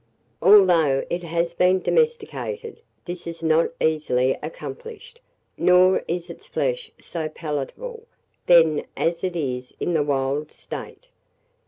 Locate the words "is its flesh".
6.07-6.89